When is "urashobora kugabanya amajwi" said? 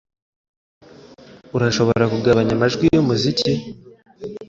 1.55-2.83